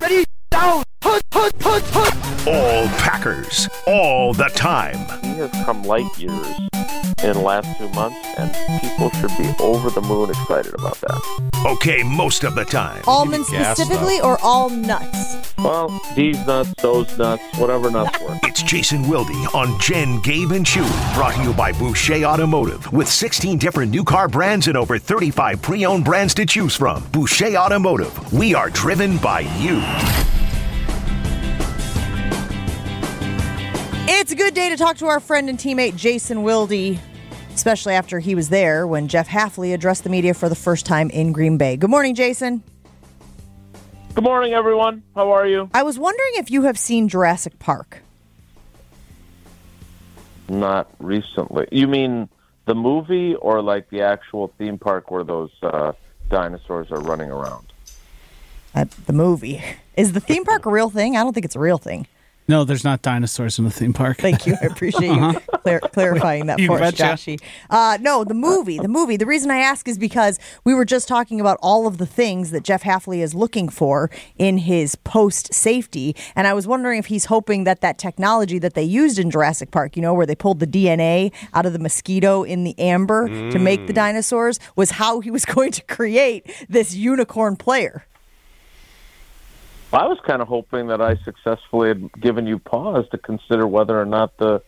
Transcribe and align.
Ready, 0.00 0.29
Packers, 3.20 3.68
all 3.86 4.32
the 4.32 4.48
time. 4.54 4.96
He 5.22 5.36
has 5.40 5.50
come 5.66 5.82
light 5.82 6.06
years 6.18 6.46
in 7.22 7.34
the 7.34 7.42
last 7.44 7.76
two 7.76 7.90
months, 7.90 8.16
and 8.38 8.50
people 8.80 9.10
should 9.10 9.36
be 9.36 9.52
over 9.62 9.90
the 9.90 10.00
moon 10.00 10.30
excited 10.30 10.72
about 10.72 10.98
that. 11.02 11.50
Okay, 11.66 12.02
most 12.02 12.44
of 12.44 12.54
the 12.54 12.64
time. 12.64 13.02
Almonds 13.06 13.48
specifically 13.48 14.22
or 14.22 14.38
all 14.42 14.70
nuts? 14.70 15.52
Well, 15.58 16.00
these 16.16 16.38
nuts, 16.46 16.72
those 16.80 17.18
nuts, 17.18 17.42
whatever 17.58 17.90
nuts 17.90 18.18
work. 18.22 18.38
It's 18.44 18.62
Jason 18.62 19.06
Wilde 19.06 19.28
on 19.52 19.78
Jen, 19.78 20.22
Gabe, 20.22 20.52
and 20.52 20.64
Chewy. 20.64 21.14
Brought 21.14 21.34
to 21.34 21.42
you 21.42 21.52
by 21.52 21.72
Boucher 21.72 22.24
Automotive. 22.24 22.90
With 22.90 23.06
16 23.06 23.58
different 23.58 23.90
new 23.90 24.02
car 24.02 24.28
brands 24.28 24.66
and 24.66 24.78
over 24.78 24.98
35 24.98 25.60
pre 25.60 25.84
owned 25.84 26.06
brands 26.06 26.32
to 26.34 26.46
choose 26.46 26.74
from. 26.74 27.06
Boucher 27.12 27.54
Automotive. 27.54 28.32
We 28.32 28.54
are 28.54 28.70
driven 28.70 29.18
by 29.18 29.40
you. 29.58 29.82
It's 34.30 34.40
a 34.40 34.44
good 34.44 34.54
day 34.54 34.68
to 34.68 34.76
talk 34.76 34.96
to 34.98 35.06
our 35.06 35.18
friend 35.18 35.48
and 35.48 35.58
teammate 35.58 35.96
Jason 35.96 36.44
Wilde, 36.44 37.00
especially 37.52 37.94
after 37.94 38.20
he 38.20 38.36
was 38.36 38.48
there 38.48 38.86
when 38.86 39.08
Jeff 39.08 39.26
Hafley 39.26 39.74
addressed 39.74 40.04
the 40.04 40.08
media 40.08 40.34
for 40.34 40.48
the 40.48 40.54
first 40.54 40.86
time 40.86 41.10
in 41.10 41.32
Green 41.32 41.58
Bay. 41.58 41.76
Good 41.76 41.90
morning, 41.90 42.14
Jason. 42.14 42.62
Good 44.14 44.22
morning, 44.22 44.52
everyone. 44.52 45.02
How 45.16 45.32
are 45.32 45.48
you? 45.48 45.68
I 45.74 45.82
was 45.82 45.98
wondering 45.98 46.30
if 46.34 46.48
you 46.48 46.62
have 46.62 46.78
seen 46.78 47.08
Jurassic 47.08 47.58
Park. 47.58 48.04
Not 50.48 50.88
recently. 51.00 51.66
You 51.72 51.88
mean 51.88 52.28
the 52.66 52.76
movie 52.76 53.34
or 53.34 53.60
like 53.60 53.90
the 53.90 54.02
actual 54.02 54.54
theme 54.58 54.78
park 54.78 55.10
where 55.10 55.24
those 55.24 55.50
uh, 55.60 55.90
dinosaurs 56.28 56.92
are 56.92 57.00
running 57.00 57.32
around? 57.32 57.72
Uh, 58.76 58.84
the 59.06 59.12
movie. 59.12 59.60
Is 59.96 60.12
the 60.12 60.20
theme 60.20 60.44
park 60.44 60.66
a 60.66 60.70
real 60.70 60.88
thing? 60.88 61.16
I 61.16 61.24
don't 61.24 61.32
think 61.32 61.46
it's 61.46 61.56
a 61.56 61.60
real 61.60 61.78
thing. 61.78 62.06
No, 62.50 62.64
there's 62.64 62.82
not 62.82 63.00
dinosaurs 63.02 63.60
in 63.60 63.64
the 63.64 63.70
theme 63.70 63.92
park. 63.92 64.16
Thank 64.18 64.44
you. 64.44 64.56
I 64.60 64.66
appreciate 64.66 65.14
you 65.14 65.40
clar- 65.62 65.78
clarifying 65.78 66.46
that 66.46 66.58
You 66.58 66.66
for 66.66 66.82
us, 66.82 66.90
betcha. 66.90 67.04
Joshy. 67.04 67.40
Uh, 67.70 67.96
no, 68.00 68.24
the 68.24 68.34
movie. 68.34 68.78
The 68.78 68.88
movie. 68.88 69.16
The 69.16 69.24
reason 69.24 69.52
I 69.52 69.58
ask 69.58 69.86
is 69.86 69.98
because 69.98 70.40
we 70.64 70.74
were 70.74 70.84
just 70.84 71.06
talking 71.06 71.40
about 71.40 71.58
all 71.62 71.86
of 71.86 71.98
the 71.98 72.06
things 72.06 72.50
that 72.50 72.64
Jeff 72.64 72.82
Hafley 72.82 73.18
is 73.18 73.36
looking 73.36 73.68
for 73.68 74.10
in 74.36 74.58
his 74.58 74.96
post 74.96 75.54
safety. 75.54 76.16
And 76.34 76.48
I 76.48 76.52
was 76.52 76.66
wondering 76.66 76.98
if 76.98 77.06
he's 77.06 77.26
hoping 77.26 77.62
that 77.64 77.82
that 77.82 77.98
technology 77.98 78.58
that 78.58 78.74
they 78.74 78.82
used 78.82 79.20
in 79.20 79.30
Jurassic 79.30 79.70
Park, 79.70 79.94
you 79.94 80.02
know, 80.02 80.12
where 80.12 80.26
they 80.26 80.34
pulled 80.34 80.58
the 80.58 80.66
DNA 80.66 81.32
out 81.54 81.66
of 81.66 81.72
the 81.72 81.78
mosquito 81.78 82.42
in 82.42 82.64
the 82.64 82.76
amber 82.80 83.28
to 83.28 83.60
make 83.60 83.86
the 83.86 83.92
dinosaurs, 83.92 84.58
was 84.74 84.90
how 84.92 85.20
he 85.20 85.30
was 85.30 85.44
going 85.54 85.70
to 85.70 85.82
create 85.82 86.50
this 86.68 86.96
unicorn 86.96 87.54
player. 87.54 88.06
I 89.92 90.06
was 90.06 90.18
kind 90.24 90.40
of 90.40 90.48
hoping 90.48 90.86
that 90.88 91.00
I 91.00 91.16
successfully 91.16 91.88
had 91.88 92.12
given 92.20 92.46
you 92.46 92.58
pause 92.58 93.08
to 93.10 93.18
consider 93.18 93.66
whether 93.66 94.00
or 94.00 94.04
not 94.04 94.36
the 94.38 94.62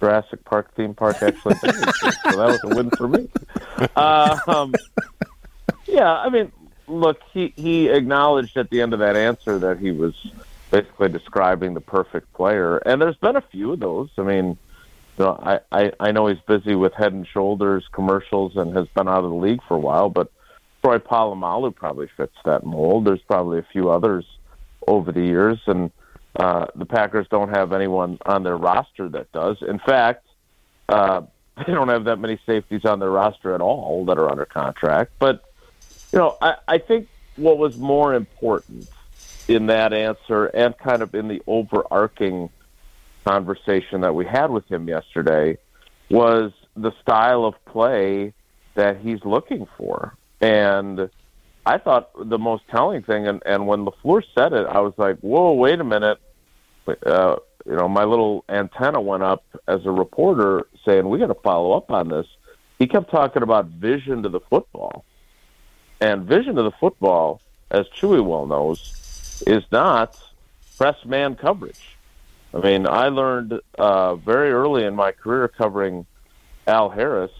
Jurassic 0.00 0.44
Park 0.44 0.74
theme 0.74 0.94
park 0.94 1.22
actually 1.22 1.54
did 1.62 1.74
so 1.74 2.10
that 2.36 2.36
was 2.36 2.60
a 2.64 2.74
win 2.74 2.90
for 2.90 3.08
me. 3.08 3.28
Um, 3.96 4.74
yeah, 5.86 6.12
I 6.12 6.28
mean, 6.28 6.52
look, 6.86 7.20
he 7.32 7.52
he 7.56 7.88
acknowledged 7.88 8.56
at 8.56 8.70
the 8.70 8.80
end 8.82 8.92
of 8.92 8.98
that 9.00 9.16
answer 9.16 9.58
that 9.58 9.78
he 9.78 9.90
was 9.90 10.14
basically 10.70 11.08
describing 11.08 11.74
the 11.74 11.80
perfect 11.80 12.32
player, 12.34 12.78
and 12.78 13.00
there's 13.00 13.16
been 13.16 13.36
a 13.36 13.40
few 13.40 13.72
of 13.72 13.80
those. 13.80 14.10
I 14.18 14.22
mean, 14.22 14.58
you 15.18 15.24
know, 15.24 15.38
I, 15.42 15.60
I 15.72 15.92
I 16.00 16.12
know 16.12 16.26
he's 16.26 16.40
busy 16.40 16.74
with 16.74 16.92
Head 16.94 17.12
and 17.12 17.26
Shoulders 17.26 17.86
commercials 17.92 18.56
and 18.56 18.76
has 18.76 18.88
been 18.88 19.08
out 19.08 19.24
of 19.24 19.30
the 19.30 19.36
league 19.36 19.62
for 19.66 19.74
a 19.74 19.80
while, 19.80 20.10
but 20.10 20.30
Troy 20.82 20.98
Polamalu 20.98 21.74
probably 21.74 22.08
fits 22.16 22.36
that 22.44 22.64
mold. 22.64 23.06
There's 23.06 23.22
probably 23.22 23.58
a 23.58 23.66
few 23.72 23.90
others 23.90 24.24
over 24.90 25.12
the 25.12 25.22
years, 25.22 25.58
and 25.66 25.90
uh, 26.36 26.66
the 26.74 26.86
Packers 26.86 27.26
don't 27.30 27.50
have 27.50 27.72
anyone 27.72 28.18
on 28.26 28.42
their 28.42 28.56
roster 28.56 29.08
that 29.08 29.30
does. 29.32 29.56
In 29.62 29.78
fact, 29.78 30.26
uh, 30.88 31.22
they 31.56 31.72
don't 31.72 31.88
have 31.88 32.04
that 32.04 32.18
many 32.18 32.38
safeties 32.46 32.84
on 32.84 32.98
their 32.98 33.10
roster 33.10 33.54
at 33.54 33.60
all 33.60 34.04
that 34.06 34.18
are 34.18 34.30
under 34.30 34.46
contract. 34.46 35.12
But 35.18 35.44
you 36.12 36.18
know, 36.18 36.36
I, 36.42 36.54
I 36.66 36.78
think 36.78 37.08
what 37.36 37.58
was 37.58 37.76
more 37.76 38.14
important 38.14 38.88
in 39.48 39.66
that 39.66 39.92
answer, 39.92 40.46
and 40.46 40.76
kind 40.78 41.02
of 41.02 41.14
in 41.14 41.28
the 41.28 41.42
overarching 41.46 42.50
conversation 43.24 44.00
that 44.00 44.14
we 44.14 44.24
had 44.24 44.50
with 44.50 44.66
him 44.68 44.88
yesterday, 44.88 45.58
was 46.10 46.52
the 46.74 46.92
style 47.00 47.44
of 47.44 47.54
play 47.64 48.32
that 48.74 48.98
he's 48.98 49.24
looking 49.24 49.66
for, 49.76 50.16
and 50.40 51.10
I 51.66 51.78
thought 51.78 52.10
the 52.28 52.38
most 52.38 52.64
telling 52.68 53.02
thing, 53.02 53.26
and, 53.26 53.42
and 53.44 53.66
when 53.66 53.84
LaFleur 53.84 54.22
said 54.34 54.52
it, 54.52 54.66
I 54.66 54.80
was 54.80 54.94
like, 54.96 55.18
whoa, 55.18 55.52
wait 55.52 55.78
a 55.80 55.84
minute. 55.84 56.18
Uh, 57.04 57.36
you 57.66 57.76
know, 57.76 57.88
my 57.88 58.04
little 58.04 58.44
antenna 58.48 59.00
went 59.00 59.22
up 59.22 59.44
as 59.68 59.84
a 59.84 59.90
reporter 59.90 60.66
saying, 60.84 61.08
we 61.08 61.18
got 61.18 61.26
to 61.26 61.34
follow 61.34 61.72
up 61.72 61.90
on 61.90 62.08
this. 62.08 62.26
He 62.78 62.86
kept 62.86 63.10
talking 63.10 63.42
about 63.42 63.66
vision 63.66 64.22
to 64.22 64.28
the 64.30 64.40
football. 64.40 65.04
And 66.00 66.24
vision 66.24 66.56
to 66.56 66.62
the 66.62 66.70
football, 66.70 67.42
as 67.70 67.86
Chewy 67.88 68.24
well 68.24 68.46
knows, 68.46 69.42
is 69.46 69.62
not 69.70 70.18
press 70.78 70.96
man 71.04 71.34
coverage. 71.34 71.98
I 72.54 72.60
mean, 72.60 72.86
I 72.86 73.08
learned 73.08 73.60
uh, 73.78 74.16
very 74.16 74.50
early 74.50 74.84
in 74.84 74.96
my 74.96 75.12
career 75.12 75.46
covering 75.46 76.06
Al 76.66 76.88
Harris 76.88 77.30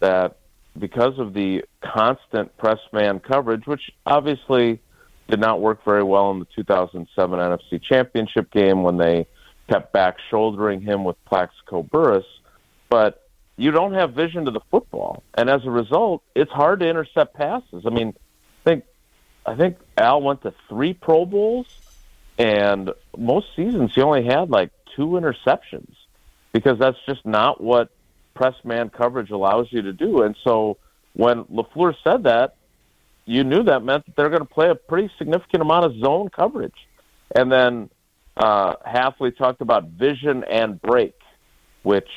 that 0.00 0.38
because 0.78 1.18
of 1.18 1.34
the 1.34 1.64
constant 1.82 2.56
press 2.56 2.78
man 2.92 3.20
coverage, 3.20 3.66
which 3.66 3.90
obviously 4.06 4.80
did 5.28 5.40
not 5.40 5.60
work 5.60 5.84
very 5.84 6.02
well 6.02 6.30
in 6.30 6.40
the 6.40 6.46
2007 6.56 7.38
NFC 7.38 7.82
Championship 7.82 8.50
game 8.50 8.82
when 8.82 8.96
they 8.96 9.26
kept 9.70 9.92
back 9.92 10.16
shouldering 10.28 10.80
him 10.80 11.04
with 11.04 11.16
Plaxico 11.24 11.82
Burress, 11.82 12.24
but 12.88 13.28
you 13.56 13.70
don't 13.70 13.94
have 13.94 14.14
vision 14.14 14.46
to 14.46 14.50
the 14.50 14.60
football, 14.70 15.22
and 15.34 15.48
as 15.48 15.64
a 15.64 15.70
result, 15.70 16.22
it's 16.34 16.50
hard 16.50 16.80
to 16.80 16.88
intercept 16.88 17.34
passes. 17.34 17.84
I 17.86 17.90
mean, 17.90 18.14
I 18.64 18.68
think 18.68 18.84
I 19.46 19.54
think 19.54 19.76
Al 19.96 20.22
went 20.22 20.42
to 20.42 20.54
three 20.68 20.94
Pro 20.94 21.26
Bowls, 21.26 21.66
and 22.38 22.90
most 23.16 23.46
seasons 23.54 23.92
he 23.94 24.02
only 24.02 24.24
had 24.24 24.50
like 24.50 24.70
two 24.96 25.08
interceptions 25.08 25.92
because 26.52 26.78
that's 26.78 26.96
just 27.06 27.24
not 27.24 27.62
what 27.62 27.90
press 28.40 28.54
man 28.64 28.88
coverage 28.88 29.30
allows 29.30 29.66
you 29.70 29.82
to 29.82 29.92
do. 29.92 30.22
And 30.22 30.34
so 30.44 30.78
when 31.12 31.44
LaFleur 31.44 31.94
said 32.02 32.22
that, 32.22 32.56
you 33.26 33.44
knew 33.44 33.62
that 33.64 33.84
meant 33.84 34.06
that 34.06 34.16
they're 34.16 34.30
going 34.30 34.40
to 34.40 34.54
play 34.54 34.70
a 34.70 34.74
pretty 34.74 35.10
significant 35.18 35.60
amount 35.60 35.84
of 35.84 35.98
zone 35.98 36.30
coverage. 36.30 36.88
And 37.36 37.52
then 37.52 37.90
uh, 38.38 38.76
Hafley 38.76 39.36
talked 39.36 39.60
about 39.60 39.90
vision 39.90 40.42
and 40.44 40.80
break, 40.80 41.14
which, 41.82 42.08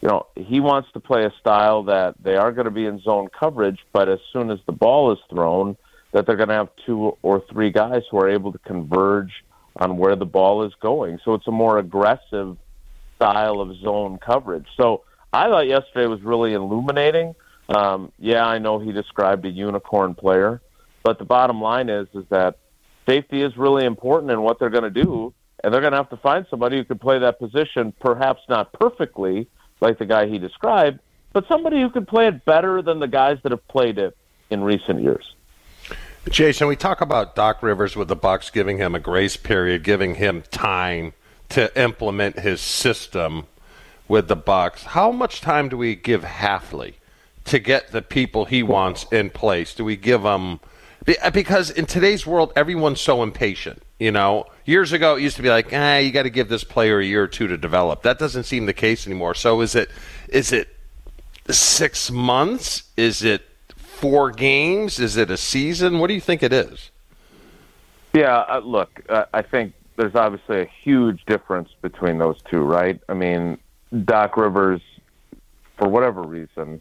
you 0.00 0.08
know, 0.08 0.26
he 0.34 0.58
wants 0.58 0.88
to 0.94 1.00
play 1.00 1.24
a 1.26 1.32
style 1.38 1.84
that 1.84 2.16
they 2.20 2.34
are 2.34 2.50
going 2.50 2.64
to 2.64 2.72
be 2.72 2.86
in 2.86 3.00
zone 3.00 3.28
coverage, 3.28 3.78
but 3.92 4.08
as 4.08 4.18
soon 4.32 4.50
as 4.50 4.58
the 4.66 4.72
ball 4.72 5.12
is 5.12 5.18
thrown, 5.30 5.76
that 6.10 6.26
they're 6.26 6.36
going 6.36 6.48
to 6.48 6.56
have 6.56 6.70
two 6.84 7.16
or 7.22 7.40
three 7.52 7.70
guys 7.70 8.02
who 8.10 8.18
are 8.18 8.28
able 8.28 8.50
to 8.50 8.58
converge 8.58 9.44
on 9.76 9.96
where 9.96 10.16
the 10.16 10.26
ball 10.26 10.64
is 10.64 10.72
going. 10.82 11.20
So 11.24 11.34
it's 11.34 11.46
a 11.46 11.52
more 11.52 11.78
aggressive 11.78 12.56
style 13.14 13.60
of 13.60 13.76
zone 13.76 14.18
coverage. 14.18 14.66
So 14.76 15.04
I 15.32 15.48
thought 15.48 15.66
yesterday 15.66 16.06
was 16.06 16.22
really 16.22 16.52
illuminating. 16.52 17.34
Um, 17.68 18.12
yeah, 18.18 18.44
I 18.44 18.58
know 18.58 18.78
he 18.78 18.92
described 18.92 19.46
a 19.46 19.50
unicorn 19.50 20.14
player, 20.14 20.60
but 21.02 21.18
the 21.18 21.24
bottom 21.24 21.60
line 21.60 21.88
is 21.88 22.06
is 22.14 22.24
that 22.28 22.58
safety 23.08 23.42
is 23.42 23.56
really 23.56 23.84
important 23.84 24.30
in 24.30 24.42
what 24.42 24.58
they're 24.58 24.70
going 24.70 24.92
to 24.92 25.02
do, 25.02 25.32
and 25.62 25.72
they're 25.72 25.80
going 25.80 25.92
to 25.92 25.96
have 25.96 26.10
to 26.10 26.16
find 26.18 26.46
somebody 26.50 26.76
who 26.76 26.84
can 26.84 26.98
play 26.98 27.18
that 27.18 27.38
position, 27.38 27.92
perhaps 28.00 28.42
not 28.48 28.72
perfectly 28.72 29.48
like 29.80 29.98
the 29.98 30.06
guy 30.06 30.26
he 30.26 30.38
described, 30.38 30.98
but 31.32 31.46
somebody 31.48 31.80
who 31.80 31.90
can 31.90 32.04
play 32.04 32.26
it 32.28 32.44
better 32.44 32.82
than 32.82 33.00
the 33.00 33.08
guys 33.08 33.38
that 33.42 33.52
have 33.52 33.66
played 33.68 33.98
it 33.98 34.16
in 34.50 34.62
recent 34.62 35.02
years. 35.02 35.34
Jason, 36.28 36.68
we 36.68 36.76
talk 36.76 37.00
about 37.00 37.34
Doc 37.34 37.62
Rivers 37.62 37.96
with 37.96 38.06
the 38.06 38.14
Bucks 38.14 38.50
giving 38.50 38.78
him 38.78 38.94
a 38.94 39.00
grace 39.00 39.36
period, 39.36 39.82
giving 39.82 40.16
him 40.16 40.42
time 40.50 41.14
to 41.48 41.76
implement 41.80 42.38
his 42.38 42.60
system 42.60 43.46
with 44.12 44.28
the 44.28 44.36
Bucks. 44.36 44.82
How 44.82 45.10
much 45.10 45.40
time 45.40 45.70
do 45.70 45.78
we 45.78 45.94
give 45.94 46.20
Hafley 46.20 46.96
to 47.46 47.58
get 47.58 47.92
the 47.92 48.02
people 48.02 48.44
he 48.44 48.62
wants 48.62 49.06
in 49.10 49.30
place? 49.30 49.74
Do 49.74 49.86
we 49.86 49.96
give 49.96 50.20
him 50.20 50.60
because 51.32 51.70
in 51.70 51.86
today's 51.86 52.26
world 52.26 52.52
everyone's 52.54 53.00
so 53.00 53.22
impatient, 53.22 53.82
you 53.98 54.12
know? 54.12 54.44
Years 54.66 54.92
ago 54.92 55.16
it 55.16 55.22
used 55.22 55.36
to 55.36 55.42
be 55.42 55.48
like, 55.48 55.72
"Ah, 55.72 55.96
you 55.96 56.12
got 56.12 56.24
to 56.24 56.30
give 56.30 56.50
this 56.50 56.62
player 56.62 57.00
a 57.00 57.04
year 57.06 57.22
or 57.22 57.26
two 57.26 57.46
to 57.46 57.56
develop." 57.56 58.02
That 58.02 58.18
doesn't 58.18 58.44
seem 58.44 58.66
the 58.66 58.74
case 58.74 59.06
anymore. 59.06 59.34
So 59.34 59.62
is 59.62 59.74
it 59.74 59.90
is 60.28 60.52
it 60.52 60.68
6 61.48 62.10
months? 62.10 62.82
Is 62.98 63.24
it 63.24 63.48
four 63.78 64.30
games? 64.30 65.00
Is 65.00 65.16
it 65.16 65.30
a 65.30 65.38
season? 65.38 66.00
What 66.00 66.08
do 66.08 66.14
you 66.14 66.20
think 66.20 66.42
it 66.42 66.52
is? 66.52 66.90
Yeah, 68.12 68.44
uh, 68.46 68.58
look, 68.58 68.90
uh, 69.08 69.24
I 69.32 69.40
think 69.40 69.72
there's 69.96 70.14
obviously 70.14 70.60
a 70.60 70.68
huge 70.84 71.24
difference 71.24 71.70
between 71.80 72.18
those 72.18 72.36
two, 72.50 72.60
right? 72.60 73.00
I 73.08 73.14
mean, 73.14 73.56
Doc 74.04 74.36
Rivers, 74.36 74.80
for 75.76 75.88
whatever 75.88 76.22
reason, 76.22 76.80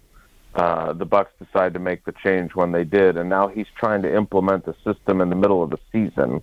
uh, 0.55 0.93
the 0.93 1.05
Bucks 1.05 1.31
decided 1.43 1.73
to 1.73 1.79
make 1.79 2.03
the 2.05 2.13
change 2.23 2.55
when 2.55 2.71
they 2.71 2.83
did, 2.83 3.17
and 3.17 3.29
now 3.29 3.47
he's 3.47 3.67
trying 3.77 4.01
to 4.01 4.13
implement 4.13 4.65
the 4.65 4.75
system 4.83 5.21
in 5.21 5.29
the 5.29 5.35
middle 5.35 5.63
of 5.63 5.69
the 5.69 5.79
season. 5.91 6.41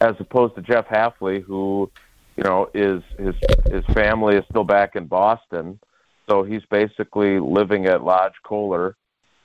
as 0.00 0.14
opposed 0.20 0.54
to 0.54 0.62
Jeff 0.62 0.86
Hafley, 0.86 1.42
who 1.42 1.90
you 2.36 2.44
know 2.44 2.70
is 2.72 3.02
his 3.18 3.34
his 3.70 3.84
family 3.94 4.36
is 4.36 4.44
still 4.48 4.62
back 4.64 4.94
in 4.94 5.06
Boston, 5.06 5.80
so 6.28 6.44
he's 6.44 6.62
basically 6.70 7.40
living 7.40 7.86
at 7.86 8.04
Lodge 8.04 8.34
Kohler, 8.44 8.96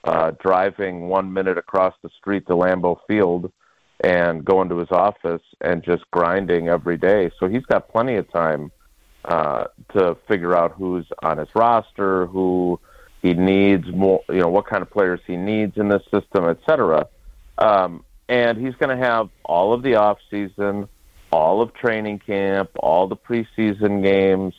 uh, 0.03 0.31
driving 0.39 1.07
one 1.09 1.33
minute 1.33 1.57
across 1.57 1.95
the 2.03 2.09
street 2.09 2.45
to 2.47 2.53
Lambeau 2.53 2.99
Field, 3.07 3.51
and 4.03 4.45
going 4.45 4.69
to 4.69 4.77
his 4.77 4.91
office 4.91 5.41
and 5.61 5.83
just 5.83 6.03
grinding 6.11 6.67
every 6.67 6.97
day. 6.97 7.31
So 7.39 7.47
he's 7.47 7.65
got 7.65 7.89
plenty 7.89 8.15
of 8.17 8.31
time 8.31 8.71
uh, 9.25 9.65
to 9.93 10.15
figure 10.27 10.55
out 10.55 10.73
who's 10.73 11.05
on 11.21 11.37
his 11.37 11.47
roster, 11.55 12.25
who 12.27 12.79
he 13.21 13.33
needs 13.33 13.87
more, 13.87 14.21
you 14.29 14.39
know, 14.39 14.49
what 14.49 14.65
kind 14.65 14.81
of 14.81 14.89
players 14.89 15.19
he 15.25 15.37
needs 15.37 15.77
in 15.77 15.87
this 15.87 16.03
system, 16.11 16.49
et 16.49 16.57
cetera. 16.65 17.07
Um, 17.57 18.03
and 18.27 18.57
he's 18.57 18.75
going 18.75 18.97
to 18.97 19.05
have 19.05 19.29
all 19.43 19.73
of 19.73 19.81
the 19.83 19.95
off 19.95 20.17
season, 20.29 20.89
all 21.31 21.61
of 21.61 21.73
training 21.73 22.19
camp, 22.19 22.71
all 22.75 23.07
the 23.07 23.15
preseason 23.15 24.03
games. 24.03 24.53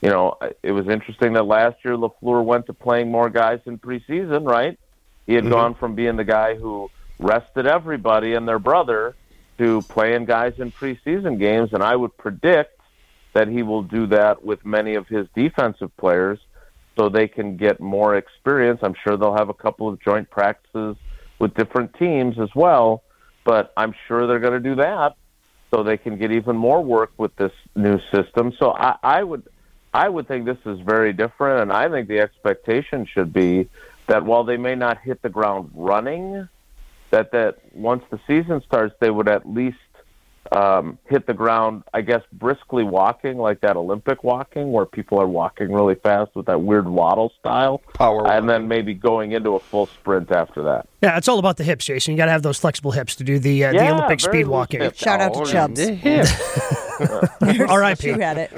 You 0.00 0.10
know, 0.10 0.38
it 0.62 0.72
was 0.72 0.88
interesting 0.88 1.32
that 1.34 1.44
last 1.44 1.76
year 1.84 1.96
Lafleur 1.96 2.44
went 2.44 2.66
to 2.66 2.72
playing 2.72 3.10
more 3.10 3.28
guys 3.28 3.60
in 3.66 3.78
preseason, 3.78 4.46
right? 4.46 4.78
He 5.26 5.34
had 5.34 5.44
mm-hmm. 5.44 5.52
gone 5.52 5.74
from 5.74 5.94
being 5.94 6.16
the 6.16 6.24
guy 6.24 6.54
who 6.54 6.90
rested 7.18 7.66
everybody 7.66 8.34
and 8.34 8.46
their 8.48 8.58
brother 8.60 9.16
to 9.58 9.82
playing 9.82 10.24
guys 10.24 10.54
in 10.58 10.70
preseason 10.70 11.38
games, 11.38 11.72
and 11.72 11.82
I 11.82 11.94
would 11.94 12.16
predict 12.16 12.77
that 13.38 13.46
he 13.46 13.62
will 13.62 13.84
do 13.84 14.08
that 14.08 14.44
with 14.44 14.64
many 14.66 14.96
of 14.96 15.06
his 15.06 15.28
defensive 15.32 15.96
players 15.96 16.40
so 16.98 17.08
they 17.08 17.28
can 17.28 17.56
get 17.56 17.78
more 17.78 18.16
experience. 18.16 18.80
I'm 18.82 18.96
sure 19.04 19.16
they'll 19.16 19.36
have 19.36 19.48
a 19.48 19.54
couple 19.54 19.88
of 19.88 20.00
joint 20.00 20.28
practices 20.28 20.96
with 21.38 21.54
different 21.54 21.94
teams 21.94 22.36
as 22.40 22.48
well, 22.56 23.04
but 23.44 23.72
I'm 23.76 23.94
sure 24.08 24.26
they're 24.26 24.40
going 24.40 24.60
to 24.60 24.68
do 24.68 24.74
that 24.74 25.14
so 25.70 25.84
they 25.84 25.96
can 25.96 26.18
get 26.18 26.32
even 26.32 26.56
more 26.56 26.82
work 26.82 27.12
with 27.16 27.36
this 27.36 27.52
new 27.76 28.00
system. 28.12 28.52
So 28.58 28.72
I, 28.72 28.96
I 29.04 29.22
would 29.22 29.46
I 29.94 30.08
would 30.08 30.26
think 30.26 30.44
this 30.44 30.58
is 30.66 30.80
very 30.80 31.12
different, 31.12 31.62
and 31.62 31.72
I 31.72 31.88
think 31.88 32.08
the 32.08 32.18
expectation 32.18 33.06
should 33.06 33.32
be 33.32 33.68
that 34.08 34.24
while 34.24 34.42
they 34.42 34.56
may 34.56 34.74
not 34.74 35.00
hit 35.00 35.22
the 35.22 35.28
ground 35.28 35.70
running, 35.74 36.48
that 37.10 37.30
that 37.30 37.58
once 37.72 38.02
the 38.10 38.18
season 38.26 38.62
starts, 38.66 38.96
they 38.98 39.10
would 39.10 39.28
at 39.28 39.48
least 39.48 39.78
um, 40.52 40.98
hit 41.06 41.26
the 41.26 41.34
ground, 41.34 41.82
I 41.92 42.00
guess, 42.00 42.22
briskly 42.32 42.84
walking, 42.84 43.38
like 43.38 43.60
that 43.60 43.76
Olympic 43.76 44.24
walking, 44.24 44.72
where 44.72 44.86
people 44.86 45.20
are 45.20 45.26
walking 45.26 45.72
really 45.72 45.94
fast 45.96 46.34
with 46.34 46.46
that 46.46 46.62
weird 46.62 46.88
waddle 46.88 47.32
style. 47.38 47.82
Power. 47.94 48.26
And 48.30 48.48
then 48.48 48.68
maybe 48.68 48.94
going 48.94 49.32
into 49.32 49.54
a 49.54 49.60
full 49.60 49.86
sprint 49.86 50.30
after 50.30 50.62
that. 50.64 50.88
Yeah, 51.02 51.16
it's 51.16 51.28
all 51.28 51.38
about 51.38 51.56
the 51.56 51.64
hips, 51.64 51.84
Jason. 51.84 52.12
You 52.12 52.18
got 52.18 52.26
to 52.26 52.32
have 52.32 52.42
those 52.42 52.58
flexible 52.58 52.92
hips 52.92 53.16
to 53.16 53.24
do 53.24 53.38
the 53.38 53.64
uh, 53.64 53.72
yeah, 53.72 53.86
the 53.86 53.94
Olympic 53.94 54.20
speed 54.20 54.46
walking. 54.46 54.80
Hips. 54.80 54.98
Shout 54.98 55.20
out 55.20 55.34
to 55.34 55.44
Chubbs. 55.44 55.80
R.I.P. 57.70 58.12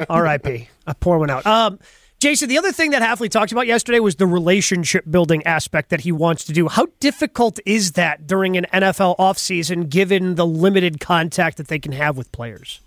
R.I.P. 0.09 0.69
I 0.87 0.93
pour 0.95 1.19
one 1.19 1.31
out. 1.31 1.47
Um, 1.47 1.79
Jason, 2.21 2.51
the 2.51 2.59
other 2.59 2.71
thing 2.71 2.91
that 2.91 3.01
Hafley 3.01 3.31
talked 3.31 3.51
about 3.51 3.67
yesterday 3.67 3.99
was 3.99 4.17
the 4.17 4.27
relationship 4.27 5.05
building 5.11 5.43
aspect 5.47 5.89
that 5.89 6.03
he 6.03 6.13
wants 6.13 6.45
to 6.45 6.53
do. 6.53 6.69
How 6.69 6.87
difficult 7.01 7.59
is 7.65 7.93
that 7.93 8.27
during 8.27 8.59
an 8.59 8.67
NFL 8.75 9.17
offseason 9.17 9.89
given 9.89 10.35
the 10.35 10.47
limited 10.47 11.01
contact 11.01 11.57
that 11.57 11.69
they 11.69 11.79
can 11.79 11.93
have 11.93 12.19
with 12.19 12.31
players? 12.31 12.81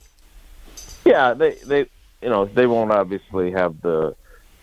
Yeah, 1.03 1.33
they 1.33 1.56
they 1.65 1.89
you 2.21 2.30
know, 2.30 2.45
they 2.45 2.68
won't 2.68 2.91
obviously 2.91 3.51
have 3.51 3.81
the 3.81 4.15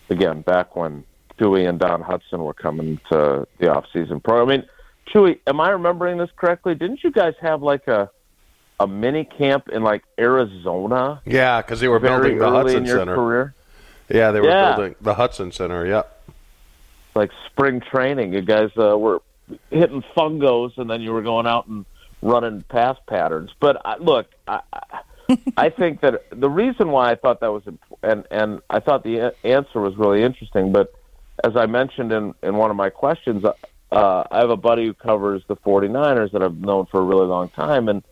again, 0.09 0.41
back 0.41 0.75
when 0.75 1.03
Chewy 1.37 1.67
and 1.67 1.77
Don 1.77 2.01
Hutson 2.01 2.39
were 2.39 2.53
coming 2.53 2.99
to 3.11 3.45
the 3.59 3.65
offseason 3.65 4.23
program. 4.23 4.47
I 4.47 4.57
mean, 4.57 4.69
Chewy, 5.13 5.39
am 5.47 5.59
I 5.59 5.69
remembering 5.71 6.17
this 6.17 6.29
correctly? 6.37 6.75
Didn't 6.75 7.03
you 7.03 7.11
guys 7.11 7.33
have 7.41 7.61
like 7.61 7.87
a 7.87 8.09
a 8.79 8.87
mini 8.87 9.25
camp 9.25 9.67
in 9.67 9.83
like 9.83 10.03
Arizona? 10.17 11.21
Yeah, 11.25 11.61
because 11.61 11.81
they 11.81 11.89
were 11.89 11.99
building 11.99 12.37
the 12.37 12.45
Hutson 12.45 12.87
Center. 12.87 13.15
Career? 13.15 13.55
Yeah, 14.13 14.31
they 14.31 14.41
were 14.41 14.49
yeah. 14.49 14.75
building 14.75 14.95
the 15.01 15.15
Hutson 15.15 15.53
Center. 15.53 15.85
Yep. 15.85 16.29
Like 17.15 17.31
spring 17.47 17.81
training, 17.81 18.33
you 18.33 18.41
guys 18.41 18.69
uh, 18.77 18.97
were 18.97 19.21
hitting 19.69 20.03
fungos, 20.15 20.77
and 20.77 20.89
then 20.89 21.01
you 21.01 21.11
were 21.11 21.21
going 21.21 21.47
out 21.47 21.67
and 21.67 21.85
running 22.21 22.61
pass 22.63 22.97
patterns. 23.07 23.51
But 23.59 23.81
uh, 23.85 23.95
look, 23.99 24.27
I, 24.47 24.61
I 25.57 25.69
think 25.77 26.01
that 26.01 26.23
the 26.31 26.49
reason 26.49 26.89
why 26.89 27.11
I 27.11 27.15
thought 27.15 27.41
that 27.41 27.51
was 27.51 27.63
imp- 27.67 27.81
and 28.03 28.25
and 28.31 28.61
I 28.69 28.79
thought 28.79 29.03
the 29.03 29.33
answer 29.43 29.79
was 29.81 29.95
really 29.97 30.23
interesting. 30.23 30.71
But 30.71 30.93
as 31.43 31.55
I 31.55 31.65
mentioned 31.65 32.11
in 32.11 32.33
in 32.43 32.55
one 32.55 32.69
of 32.69 32.77
my 32.77 32.89
questions, 32.89 33.43
uh, 33.45 34.23
I 34.31 34.39
have 34.39 34.49
a 34.49 34.57
buddy 34.57 34.85
who 34.85 34.93
covers 34.93 35.43
the 35.47 35.55
49ers 35.57 36.31
that 36.31 36.41
I've 36.41 36.57
known 36.57 36.85
for 36.85 36.99
a 37.01 37.03
really 37.03 37.27
long 37.27 37.49
time, 37.49 37.89
and 37.89 38.03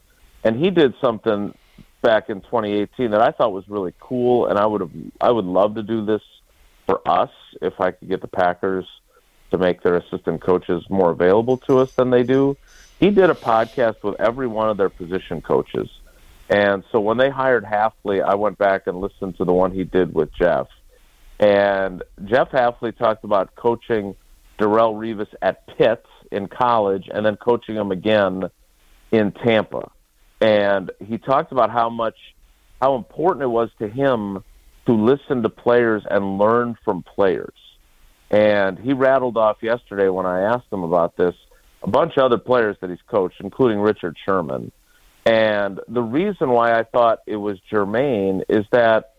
and 0.43 0.57
he 0.57 0.71
did 0.71 0.93
something 1.01 1.53
back 2.01 2.29
in 2.29 2.41
2018 2.41 3.11
that 3.11 3.21
I 3.21 3.31
thought 3.31 3.51
was 3.51 3.67
really 3.67 3.93
cool, 3.99 4.47
and 4.47 4.57
I 4.57 4.65
would 4.65 4.81
have 4.81 4.91
I 5.19 5.31
would 5.31 5.45
love 5.45 5.75
to 5.75 5.83
do 5.83 6.05
this 6.05 6.21
for 6.85 7.01
us 7.07 7.31
if 7.61 7.79
I 7.79 7.91
could 7.91 8.09
get 8.09 8.21
the 8.21 8.27
Packers 8.27 8.85
to 9.51 9.57
make 9.57 9.81
their 9.81 9.95
assistant 9.95 10.41
coaches 10.41 10.83
more 10.89 11.11
available 11.11 11.57
to 11.57 11.79
us 11.79 11.93
than 11.93 12.09
they 12.09 12.23
do. 12.23 12.57
He 12.99 13.09
did 13.09 13.29
a 13.29 13.35
podcast 13.35 14.03
with 14.03 14.19
every 14.19 14.47
one 14.47 14.69
of 14.69 14.77
their 14.77 14.89
position 14.89 15.41
coaches. 15.41 15.89
And 16.49 16.83
so 16.91 16.99
when 16.99 17.17
they 17.17 17.29
hired 17.29 17.63
Hafley, 17.63 18.23
I 18.23 18.35
went 18.35 18.57
back 18.57 18.87
and 18.87 18.99
listened 18.99 19.37
to 19.37 19.45
the 19.45 19.53
one 19.53 19.71
he 19.71 19.83
did 19.83 20.13
with 20.13 20.33
Jeff. 20.33 20.67
And 21.39 22.03
Jeff 22.25 22.51
Hafley 22.51 22.95
talked 22.95 23.23
about 23.23 23.55
coaching 23.55 24.15
Darrelle 24.59 24.95
Revis 24.95 25.33
at 25.41 25.65
Pitt 25.77 26.05
in 26.31 26.47
college 26.47 27.09
and 27.11 27.25
then 27.25 27.37
coaching 27.37 27.75
him 27.75 27.91
again 27.91 28.49
in 29.11 29.31
Tampa 29.31 29.89
and 30.41 30.91
he 31.05 31.17
talked 31.17 31.51
about 31.51 31.69
how 31.69 31.89
much 31.89 32.15
how 32.81 32.95
important 32.95 33.43
it 33.43 33.47
was 33.47 33.69
to 33.79 33.87
him 33.87 34.43
to 34.85 34.93
listen 34.93 35.43
to 35.43 35.49
players 35.49 36.03
and 36.09 36.37
learn 36.37 36.77
from 36.85 37.03
players. 37.03 37.53
And 38.31 38.79
he 38.79 38.93
rattled 38.93 39.37
off 39.37 39.57
yesterday 39.61 40.07
when 40.07 40.25
I 40.25 40.41
asked 40.41 40.71
him 40.71 40.83
about 40.83 41.17
this 41.17 41.35
a 41.83 41.89
bunch 41.89 42.13
of 42.17 42.23
other 42.23 42.37
players 42.37 42.77
that 42.81 42.89
he's 42.89 43.01
coached, 43.07 43.39
including 43.39 43.79
Richard 43.79 44.15
Sherman. 44.25 44.71
And 45.25 45.79
the 45.87 46.01
reason 46.01 46.49
why 46.49 46.77
I 46.77 46.83
thought 46.83 47.19
it 47.27 47.35
was 47.35 47.59
germane 47.69 48.43
is 48.47 48.65
that 48.71 49.13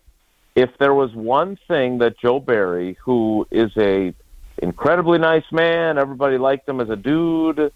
if 0.55 0.71
there 0.79 0.95
was 0.95 1.15
one 1.15 1.59
thing 1.69 1.99
that 1.99 2.19
Joe 2.19 2.41
Barry, 2.41 2.97
who 3.05 3.47
is 3.51 3.71
a 3.77 4.15
incredibly 4.59 5.19
nice 5.19 5.51
man, 5.53 5.99
everybody 5.99 6.39
liked 6.39 6.69
him 6.69 6.81
as 6.81 6.91
a 6.91 6.97
dude, 6.97 7.73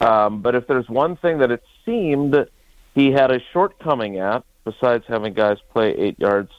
um, 0.00 0.42
but 0.42 0.54
if 0.54 0.66
there's 0.66 0.88
one 0.88 1.16
thing 1.16 1.38
that 1.38 1.50
it 1.50 1.62
seemed 1.84 2.48
he 2.94 3.12
had 3.12 3.30
a 3.30 3.40
shortcoming 3.52 4.18
at, 4.18 4.44
besides 4.64 5.04
having 5.06 5.34
guys 5.34 5.58
play 5.72 5.92
eight 5.96 6.18
yards 6.18 6.50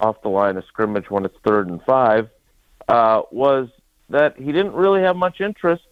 off 0.00 0.20
the 0.22 0.28
line 0.28 0.56
of 0.56 0.64
scrimmage 0.66 1.10
when 1.10 1.24
it's 1.24 1.36
third 1.44 1.68
and 1.68 1.82
five, 1.82 2.28
uh, 2.88 3.22
was 3.30 3.68
that 4.10 4.36
he 4.36 4.46
didn't 4.46 4.72
really 4.72 5.02
have 5.02 5.16
much 5.16 5.40
interest 5.40 5.84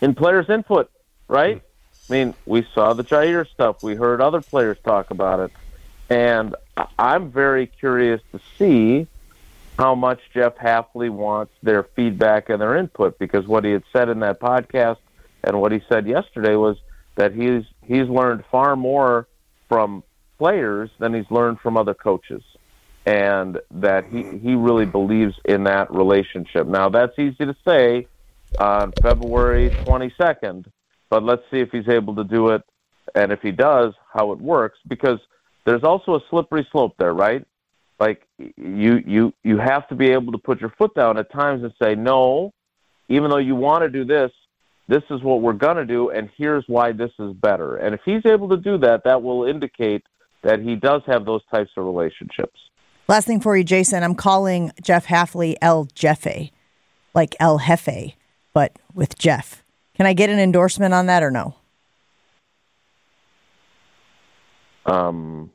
in 0.00 0.14
players' 0.14 0.48
input, 0.48 0.90
right? 1.28 1.62
I 2.08 2.12
mean, 2.12 2.34
we 2.46 2.66
saw 2.74 2.92
the 2.92 3.04
Jaire 3.04 3.48
stuff. 3.48 3.82
We 3.82 3.94
heard 3.94 4.20
other 4.20 4.40
players 4.40 4.78
talk 4.84 5.10
about 5.10 5.40
it. 5.40 5.52
And 6.10 6.54
I'm 6.98 7.30
very 7.30 7.66
curious 7.66 8.20
to 8.32 8.40
see 8.58 9.06
how 9.78 9.94
much 9.94 10.20
Jeff 10.34 10.56
Hafley 10.56 11.08
wants 11.10 11.52
their 11.62 11.82
feedback 11.82 12.50
and 12.50 12.60
their 12.60 12.76
input 12.76 13.18
because 13.18 13.46
what 13.46 13.64
he 13.64 13.70
had 13.70 13.84
said 13.92 14.08
in 14.08 14.20
that 14.20 14.40
podcast 14.40 14.98
and 15.42 15.60
what 15.60 15.72
he 15.72 15.82
said 15.88 16.06
yesterday 16.06 16.56
was– 16.56 16.76
that 17.14 17.34
he's 17.34 17.64
he's 17.84 18.08
learned 18.08 18.44
far 18.50 18.76
more 18.76 19.28
from 19.68 20.02
players 20.38 20.90
than 20.98 21.14
he's 21.14 21.30
learned 21.30 21.58
from 21.60 21.76
other 21.76 21.94
coaches 21.94 22.42
and 23.06 23.58
that 23.70 24.06
he 24.06 24.26
he 24.42 24.54
really 24.54 24.86
believes 24.86 25.34
in 25.44 25.64
that 25.64 25.92
relationship. 25.92 26.66
Now 26.66 26.88
that's 26.88 27.18
easy 27.18 27.44
to 27.44 27.54
say 27.66 28.08
on 28.58 28.92
February 29.02 29.72
22nd, 29.84 30.66
but 31.10 31.22
let's 31.22 31.42
see 31.50 31.58
if 31.58 31.70
he's 31.70 31.88
able 31.88 32.14
to 32.16 32.24
do 32.24 32.48
it 32.48 32.62
and 33.14 33.32
if 33.32 33.40
he 33.40 33.50
does, 33.50 33.92
how 34.12 34.32
it 34.32 34.38
works 34.40 34.78
because 34.88 35.18
there's 35.66 35.82
also 35.84 36.14
a 36.14 36.20
slippery 36.30 36.66
slope 36.70 36.94
there, 36.98 37.14
right? 37.14 37.44
Like 37.98 38.26
you 38.38 39.00
you 39.06 39.32
you 39.44 39.58
have 39.58 39.88
to 39.88 39.94
be 39.94 40.10
able 40.10 40.32
to 40.32 40.38
put 40.38 40.60
your 40.60 40.70
foot 40.78 40.94
down 40.94 41.18
at 41.18 41.32
times 41.32 41.62
and 41.62 41.72
say 41.82 41.94
no, 41.94 42.52
even 43.08 43.30
though 43.30 43.38
you 43.38 43.54
want 43.54 43.82
to 43.82 43.88
do 43.88 44.04
this, 44.04 44.30
this 44.88 45.02
is 45.10 45.22
what 45.22 45.40
we're 45.40 45.52
going 45.52 45.76
to 45.76 45.86
do, 45.86 46.10
and 46.10 46.28
here's 46.36 46.64
why 46.66 46.92
this 46.92 47.12
is 47.18 47.32
better. 47.34 47.76
And 47.76 47.94
if 47.94 48.00
he's 48.04 48.24
able 48.26 48.48
to 48.50 48.56
do 48.56 48.78
that, 48.78 49.02
that 49.04 49.22
will 49.22 49.44
indicate 49.44 50.02
that 50.42 50.60
he 50.60 50.74
does 50.74 51.02
have 51.06 51.24
those 51.24 51.42
types 51.50 51.70
of 51.76 51.84
relationships. 51.84 52.58
Last 53.08 53.26
thing 53.26 53.40
for 53.40 53.56
you, 53.56 53.64
Jason, 53.64 54.02
I'm 54.02 54.14
calling 54.14 54.72
Jeff 54.82 55.06
Hafley 55.06 55.54
El 55.60 55.86
Jefe, 55.94 56.50
like 57.14 57.36
El 57.38 57.58
Jefe, 57.58 58.16
but 58.52 58.76
with 58.94 59.18
Jeff. 59.18 59.62
Can 59.94 60.06
I 60.06 60.14
get 60.14 60.30
an 60.30 60.38
endorsement 60.38 60.94
on 60.94 61.06
that 61.06 61.22
or 61.22 61.30
no? 61.30 61.54
Um, 64.86 65.50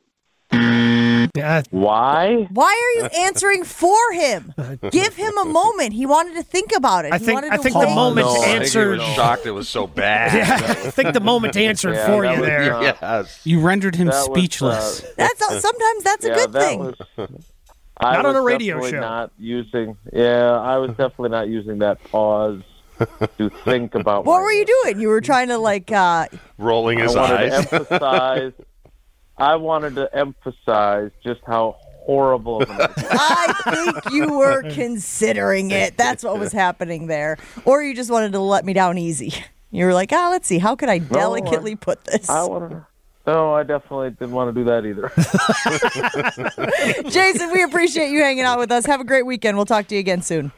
Yeah, 1.38 1.62
Why? 1.70 2.46
Why 2.50 2.66
are 2.72 3.00
you 3.02 3.06
answering 3.24 3.64
for 3.64 3.96
him? 4.12 4.52
Give 4.90 5.14
him 5.14 5.36
a 5.38 5.44
moment. 5.44 5.92
He 5.92 6.04
wanted 6.06 6.34
to 6.34 6.42
think 6.42 6.72
about 6.76 7.04
it. 7.04 7.12
I 7.12 7.18
He 7.18 7.24
think- 7.26 7.44
I 7.44 7.56
think 7.56 7.74
the 7.74 7.86
wait. 7.86 7.94
moment 7.94 8.26
no, 8.26 8.32
I 8.32 8.34
think 8.36 8.46
he 8.48 8.52
answered- 8.56 8.98
was 8.98 9.08
shocked 9.14 9.46
it 9.46 9.50
was 9.52 9.68
so 9.68 9.86
bad. 9.86 10.34
yeah. 10.34 10.54
I 10.86 10.90
think 10.90 11.14
the 11.14 11.20
moment 11.20 11.56
answered 11.56 11.94
Yeah, 11.94 12.06
for 12.06 12.24
you 12.24 12.40
was, 12.40 12.48
there. 12.48 12.74
uh, 12.74 12.82
yes. 13.02 13.40
You 13.44 13.60
rendered 13.60 13.94
him 13.94 14.08
That 14.08 14.28
was, 14.28 14.38
speechless. 14.38 15.04
uh, 15.04 15.06
That's 15.16 15.38
sometimes 15.62 16.04
that's 16.04 16.24
a 16.24 16.30
good 16.34 16.52
that 16.52 16.62
thing. 16.62 16.78
was. 16.80 16.94
I 18.00 18.12
Not 18.14 18.26
on 18.26 18.34
was 18.34 18.36
a 18.36 18.42
radio 18.46 18.74
definitely 18.76 18.90
show. 18.92 19.00
Not 19.00 19.32
using. 19.38 19.96
Yeah, 20.12 20.52
I 20.60 20.76
was 20.78 20.90
definitely 20.90 21.30
not 21.30 21.48
using 21.48 21.78
that 21.78 22.02
pause 22.04 22.62
to 23.38 23.50
think 23.64 23.94
about. 23.94 24.24
what 24.24 24.40
were 24.40 24.52
you 24.52 24.64
doing? 24.64 25.00
You 25.00 25.08
were 25.08 25.20
trying 25.20 25.48
to 25.48 25.58
like 25.58 25.90
uh 25.92 26.26
Rolling 26.58 26.98
his 27.00 27.14
I 27.16 27.20
wanted 27.20 27.52
eyes. 27.52 27.66
to 27.68 27.74
emphasize. 27.76 28.52
I 29.38 29.56
wanted 29.56 29.94
to 29.96 30.14
emphasize 30.14 31.10
just 31.22 31.40
how 31.46 31.76
horrible. 32.00 32.64
I 32.68 33.54
think 33.64 34.14
you 34.14 34.38
were 34.38 34.62
considering 34.70 35.70
it. 35.70 35.96
That's 35.96 36.24
what 36.24 36.38
was 36.38 36.52
happening 36.52 37.06
there. 37.06 37.36
Or 37.64 37.82
you 37.82 37.94
just 37.94 38.10
wanted 38.10 38.32
to 38.32 38.40
let 38.40 38.64
me 38.64 38.72
down 38.72 38.98
easy. 38.98 39.32
You 39.70 39.84
were 39.84 39.94
like, 39.94 40.12
ah, 40.12 40.30
let's 40.30 40.48
see, 40.48 40.58
how 40.58 40.74
could 40.74 40.88
I 40.88 40.98
delicately 40.98 41.76
put 41.76 42.04
this? 42.04 42.30
I 42.30 42.44
wanted. 42.44 42.70
To, 42.70 42.86
no, 43.26 43.52
I 43.54 43.62
definitely 43.62 44.10
didn't 44.10 44.32
want 44.32 44.54
to 44.54 44.58
do 44.58 44.64
that 44.64 44.86
either. 44.86 45.12
Jason, 47.10 47.52
we 47.52 47.62
appreciate 47.62 48.08
you 48.08 48.20
hanging 48.20 48.44
out 48.44 48.58
with 48.58 48.72
us. 48.72 48.86
Have 48.86 49.02
a 49.02 49.04
great 49.04 49.26
weekend. 49.26 49.58
We'll 49.58 49.66
talk 49.66 49.86
to 49.88 49.94
you 49.94 50.00
again 50.00 50.22
soon. 50.22 50.50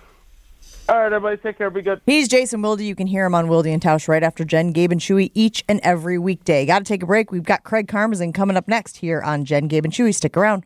All 0.90 0.99
right, 0.99 1.12
everybody, 1.12 1.37
take 1.37 1.56
care. 1.56 1.70
Be 1.70 1.82
good. 1.82 2.00
He's 2.04 2.26
Jason 2.26 2.62
Wilde. 2.62 2.80
You 2.80 2.97
can 2.97 3.06
hear 3.06 3.25
him 3.25 3.32
on 3.32 3.47
Wilde 3.47 3.68
and 3.68 3.80
Tausch 3.80 4.09
right 4.09 4.25
after 4.25 4.44
Jen, 4.44 4.73
Gabe, 4.73 4.90
and 4.90 5.00
Chewy 5.00 5.30
each 5.35 5.62
and 5.68 5.78
every 5.85 6.18
weekday. 6.18 6.66
Got 6.66 6.80
to 6.80 6.85
take 6.85 7.04
a 7.04 7.06
break. 7.06 7.30
We've 7.30 7.44
got 7.44 7.62
Craig 7.62 7.87
Karmazin 7.87 8.35
coming 8.35 8.56
up 8.56 8.66
next 8.66 8.97
here 8.97 9.23
on 9.23 9.44
Jen, 9.44 9.68
Gabe, 9.68 9.85
and 9.85 9.94
Chewy. 9.94 10.12
Stick 10.12 10.37
around. 10.37 10.64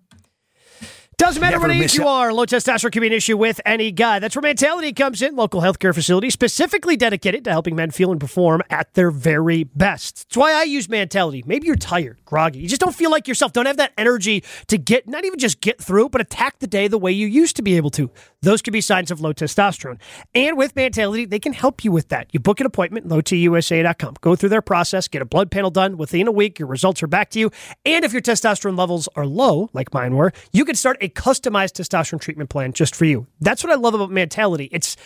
Doesn't 1.24 1.40
matter 1.40 1.52
Never 1.52 1.68
what 1.68 1.76
age 1.82 1.94
you 1.94 2.06
are, 2.06 2.34
low 2.34 2.44
testosterone 2.44 2.92
can 2.92 3.00
be 3.00 3.06
an 3.06 3.14
issue 3.14 3.38
with 3.38 3.58
any 3.64 3.90
guy. 3.92 4.18
That's 4.18 4.36
where 4.36 4.42
Mantality 4.42 4.92
comes 4.92 5.22
in, 5.22 5.34
local 5.36 5.62
healthcare 5.62 5.94
facility 5.94 6.28
specifically 6.28 6.98
dedicated 6.98 7.44
to 7.44 7.50
helping 7.50 7.74
men 7.74 7.92
feel 7.92 8.10
and 8.10 8.20
perform 8.20 8.60
at 8.68 8.92
their 8.92 9.10
very 9.10 9.64
best. 9.64 10.28
That's 10.28 10.36
why 10.36 10.52
I 10.52 10.64
use 10.64 10.86
Mantality. 10.86 11.42
Maybe 11.46 11.66
you're 11.66 11.76
tired, 11.76 12.18
groggy, 12.26 12.58
you 12.58 12.68
just 12.68 12.82
don't 12.82 12.94
feel 12.94 13.10
like 13.10 13.26
yourself, 13.26 13.54
don't 13.54 13.64
have 13.64 13.78
that 13.78 13.94
energy 13.96 14.44
to 14.66 14.76
get, 14.76 15.08
not 15.08 15.24
even 15.24 15.38
just 15.38 15.62
get 15.62 15.80
through, 15.80 16.10
but 16.10 16.20
attack 16.20 16.58
the 16.58 16.66
day 16.66 16.88
the 16.88 16.98
way 16.98 17.12
you 17.12 17.26
used 17.26 17.56
to 17.56 17.62
be 17.62 17.78
able 17.78 17.90
to. 17.92 18.10
Those 18.42 18.60
could 18.60 18.74
be 18.74 18.82
signs 18.82 19.10
of 19.10 19.22
low 19.22 19.32
testosterone. 19.32 19.98
And 20.34 20.58
with 20.58 20.76
Mantality, 20.76 21.24
they 21.24 21.38
can 21.38 21.54
help 21.54 21.82
you 21.82 21.90
with 21.90 22.10
that. 22.10 22.28
You 22.32 22.40
book 22.40 22.60
an 22.60 22.66
appointment, 22.66 23.08
lowtusa.com. 23.08 24.16
Go 24.20 24.36
through 24.36 24.50
their 24.50 24.60
process, 24.60 25.08
get 25.08 25.22
a 25.22 25.24
blood 25.24 25.50
panel 25.50 25.70
done. 25.70 25.96
Within 25.96 26.28
a 26.28 26.32
week, 26.32 26.58
your 26.58 26.68
results 26.68 27.02
are 27.02 27.06
back 27.06 27.30
to 27.30 27.38
you. 27.38 27.50
And 27.86 28.04
if 28.04 28.12
your 28.12 28.20
testosterone 28.20 28.76
levels 28.76 29.08
are 29.16 29.24
low, 29.24 29.70
like 29.72 29.94
mine 29.94 30.14
were, 30.16 30.30
you 30.52 30.66
can 30.66 30.74
start 30.74 30.98
a 31.00 31.08
customized 31.14 31.72
testosterone 31.72 32.20
treatment 32.20 32.50
plan 32.50 32.72
just 32.72 32.94
for 32.94 33.04
you. 33.04 33.26
That's 33.40 33.62
what 33.64 33.72
I 33.72 33.76
love 33.76 33.94
about 33.94 34.10
Mantality. 34.10 34.68
It's 34.72 34.96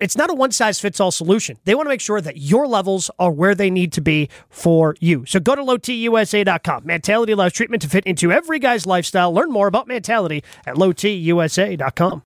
it's 0.00 0.16
not 0.16 0.28
a 0.28 0.34
one 0.34 0.50
size 0.50 0.80
fits 0.80 0.98
all 0.98 1.12
solution. 1.12 1.56
They 1.64 1.74
want 1.74 1.86
to 1.86 1.90
make 1.90 2.00
sure 2.00 2.20
that 2.20 2.36
your 2.36 2.66
levels 2.66 3.10
are 3.18 3.30
where 3.30 3.54
they 3.54 3.70
need 3.70 3.92
to 3.92 4.00
be 4.00 4.28
for 4.48 4.96
you. 4.98 5.24
So 5.26 5.38
go 5.38 5.54
to 5.54 5.62
lowtusa.com. 5.62 6.84
Mantality 6.84 7.32
allows 7.32 7.52
treatment 7.52 7.82
to 7.82 7.88
fit 7.88 8.04
into 8.04 8.32
every 8.32 8.58
guy's 8.58 8.86
lifestyle. 8.86 9.32
Learn 9.32 9.50
more 9.50 9.68
about 9.68 9.86
Mantality 9.86 10.42
at 10.66 10.74
lowtusa.com. 10.74 12.12